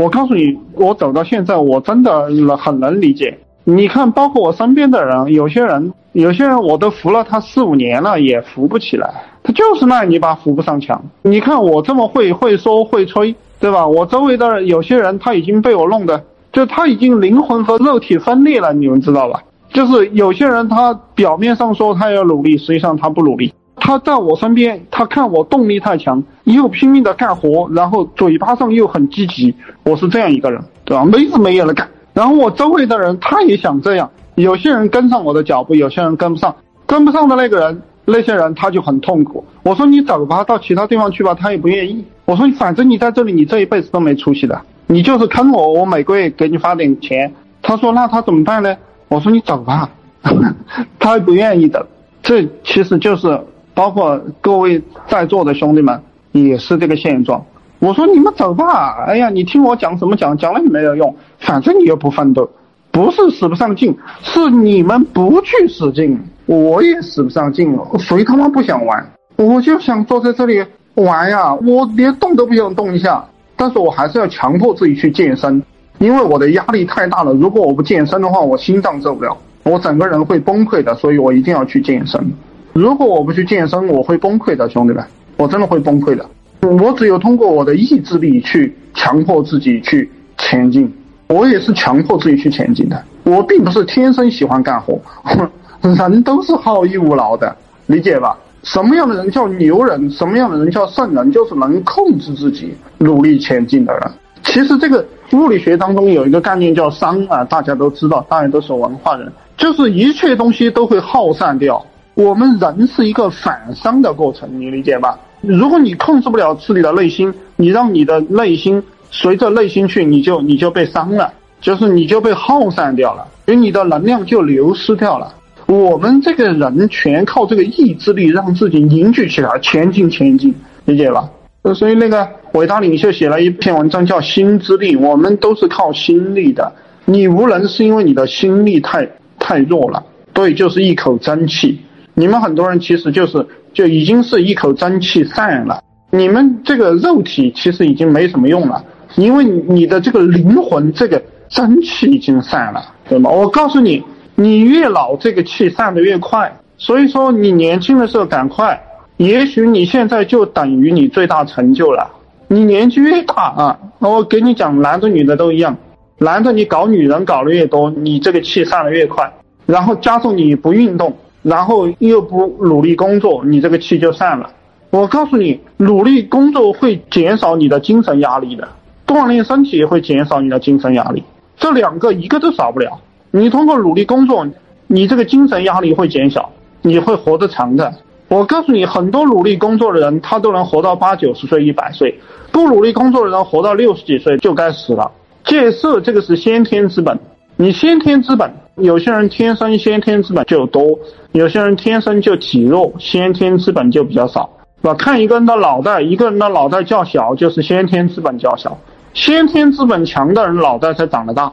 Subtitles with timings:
[0.00, 3.38] 我告诉你，我走到现在，我真的很能理解。
[3.64, 11.04] 你看，包括我身边的人，有些人，有些人我都扶了他四五年了，也扶不起来，他就是烂泥巴扶不上墙。
[11.20, 13.86] 你看我这么会会说会吹，对吧？
[13.86, 19.42] 我周围的有些人他已经被我弄的，就他已经灵魂和肉体分裂了，你们知道吧？
[19.70, 23.52] 就是有些人他表面上说他要努力，实际上他不努力。
[23.80, 31.04] 他在我身边，他看我动力太强，又拼命的干活，然后嘴巴上又很积极，我是这样一个人，对吧？
[31.04, 31.88] 没日没夜的干。
[32.12, 36.54] 然后我周围的人他也想这样，有些人跟上我的脚步，有些人跟不上。
[36.86, 39.44] 跟不上的那个人，那些人他就很痛苦。
[39.62, 42.04] 我说你走吧，到其他地方去吧，他也不愿意。
[42.24, 47.32] 我说反正你在这里，你这一辈子都没出息的，你就是坑我，我每个月给你发点钱。
[47.62, 48.76] 他说那他怎么办呢？
[49.08, 49.88] 我说你走吧，
[50.98, 51.86] 他不愿意的。
[52.22, 53.40] 这其实就是
[53.74, 56.00] 包括各位在座的兄弟们
[56.32, 57.44] 也是这个现状。
[57.78, 62.50] 我说你们走吧，哎呀，你听我讲什么讲，讲了也没有用，反正你又不奋斗，
[62.90, 69.10] 不是使不上劲，是你们不去使劲，我也使不上劲，谁他妈不想玩？
[69.36, 70.62] 我就想坐在这里
[70.94, 73.24] 玩呀，我连动都不想动一下，
[73.56, 75.62] 但是我还是要强迫自己去健身，
[75.96, 82.30] 因为我的压力太大了，如果我不健身的话，我心脏受不了，我整个人会崩溃的，所以我一定要去健身。
[82.72, 85.04] 如果我不去健身，我会崩溃的，兄弟们，
[85.36, 86.24] 我真的会崩溃的。
[86.60, 90.92] 我只有通过我的意志力去强迫自己去前进，
[91.26, 93.02] 我也是强迫自己去前进的。
[93.24, 95.00] 我并不是天生喜欢干活，
[95.82, 98.36] 人都是好逸恶劳的，理解吧？
[98.62, 100.10] 什么样的人叫牛人？
[100.10, 101.32] 什么样的人叫圣人？
[101.32, 104.02] 就是能控制自己努力前进的人。
[104.44, 111.84] 其实这个物理学当中有一个概念叫熵啊，大家都知道，大家都是文化人，就是一切东西都会耗散掉。
[112.20, 115.18] 我们人是一个反伤的过程，你理解吧？
[115.40, 121.32] 如果你控制不了自己的内心，你让你的内心随着内心去，你就你就被伤了，
[121.62, 125.32] 就是你就被耗散掉了，所以你的能量就流失掉了。
[125.64, 130.54] 我们这个人全靠这个意志力让自己凝聚起来，前进前进，
[130.84, 131.26] 理解吧？
[131.74, 136.70] 所以那个伟大领袖写了一篇文章叫《心之力》，我们都是靠心力的。
[137.06, 139.08] 你无能是因为你的心力太
[139.38, 140.04] 太弱了，
[140.34, 141.80] 对，就是一口真气。
[142.20, 148.84] 你们很多人其实就是就已经是一口真气散了，你们这个肉体其实已经没什么用了，
[149.16, 153.30] 因为你的这个灵魂这个真气已经散了，对吗？
[153.30, 154.04] 我告诉你，
[154.34, 158.78] 你越老这个气散的越快，所以说你年轻的时候赶快，
[159.16, 162.06] 也许你现在就等于你最大成就了。
[162.48, 165.74] 你年纪越大啊，我给你讲，男的女的都一样，
[166.18, 169.32] 男的你搞女人搞的越多，你这个气散的越快，
[169.64, 171.16] 然后加上你不运动。
[171.42, 174.50] 然后又不努力工作，你这个气就散了。
[174.90, 178.68] 我告诉你，努力工作会减少你的精神压力的，
[179.06, 181.22] 锻炼身体也会减少你的精神压力。
[181.56, 183.00] 这两个一个都少不了。
[183.30, 184.46] 你通过努力工作，
[184.86, 186.50] 你这个精神压力会减小，
[186.82, 187.94] 你会活得长的。
[188.28, 192.12] 我告诉你，很多努力工作的人，他都能活到八九十岁、一百岁；
[192.52, 195.10] 不努力工作的人，活到六十几岁就该死了。
[195.44, 197.18] 戒色这个是先天之本，
[197.60, 198.50] 你先天资本。
[198.76, 200.98] 有些人天生先天资本就多，
[201.32, 204.48] 有些人天生就体弱，先天资本就比较少，
[204.80, 204.94] 是吧？
[204.94, 208.70] 看一个人的脑袋，一个人的脑袋较小，就是先天资本较小；
[209.12, 211.52] 先天资本强的人脑袋才长得大，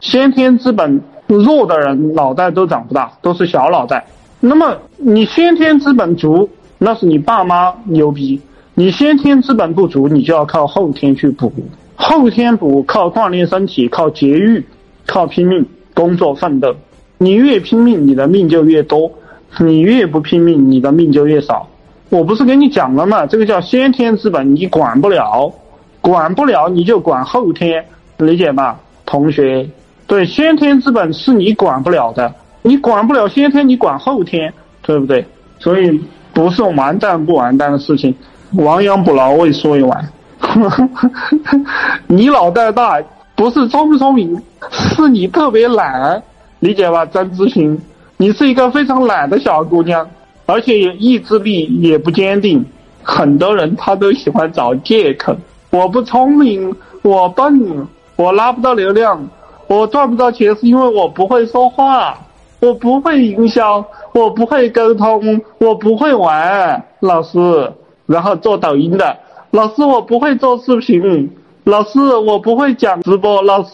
[0.00, 4.04] 先天资本弱的人脑袋都长不大，都是小脑袋。
[4.40, 8.40] 那么你先天资本足，那是你爸妈牛逼；
[8.74, 11.52] 你先天资本不足，你就要靠后天去补，
[11.94, 14.66] 后天补靠锻炼身体，靠节育，
[15.10, 15.66] 靠拼命。
[15.92, 16.74] 工作奋斗，
[17.18, 19.10] 你越拼命，你的命就越多；
[19.58, 21.68] 你越不拼命，你的命就越少。
[22.08, 23.26] 我不是跟你讲了吗？
[23.26, 25.52] 这个叫先天之本，你管不了，
[26.00, 27.84] 管不了你就管后天，
[28.16, 29.68] 理解吧，同学？
[30.06, 32.32] 对，先天之本是你管不了的，
[32.62, 34.50] 你管不了先天，你管后天，
[34.80, 35.26] 对不对？
[35.58, 36.00] 所以
[36.32, 38.14] 不是完蛋不完蛋的事情，
[38.52, 40.08] 亡羊补牢，未说一晚。
[42.06, 43.02] 你脑袋大。
[43.40, 44.38] 不是聪不聪明，
[44.70, 46.22] 是你特别懒，
[46.58, 47.06] 理解吧？
[47.06, 47.80] 张志平，
[48.18, 50.06] 你是一个非常懒的小姑娘，
[50.44, 52.62] 而且意志力也不坚定。
[53.02, 55.34] 很多人他都喜欢找借口，
[55.70, 59.26] 我不聪明，我笨，我拉不到流量，
[59.68, 62.18] 我赚不到钱，是因为我不会说话，
[62.60, 63.82] 我不会营销，
[64.12, 66.84] 我不会沟通，我不会玩。
[67.00, 67.72] 老师，
[68.04, 69.16] 然后做抖音的，
[69.52, 71.30] 老师我不会做视频。
[71.70, 73.40] 老师，我不会讲直播。
[73.42, 73.70] 老师，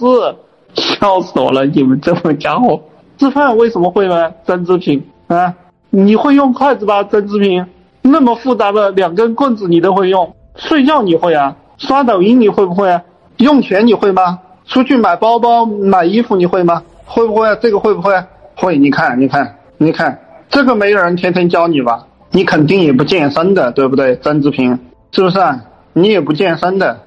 [0.74, 1.64] 笑死我了！
[1.64, 2.78] 你们这帮家伙，
[3.16, 4.30] 吃饭为什么会呢？
[4.46, 5.54] 曾志平啊，
[5.88, 7.02] 你会用筷子吧？
[7.04, 7.66] 曾志平，
[8.02, 10.34] 那么复杂的两根棍子你都会用？
[10.56, 11.56] 睡觉你会啊？
[11.78, 13.02] 刷抖音你会不会啊？
[13.38, 14.40] 用钱你会吗？
[14.66, 16.82] 出去买包包、买衣服你会吗？
[17.06, 17.56] 会不会？
[17.62, 18.12] 这个会不会？
[18.56, 18.76] 会。
[18.76, 20.20] 你看，你看，你看，
[20.50, 22.06] 这个没有人天天教你吧？
[22.30, 24.16] 你肯定也不健身的，对不对？
[24.16, 24.78] 曾志平，
[25.12, 25.38] 是不是？
[25.94, 27.05] 你也不健身的。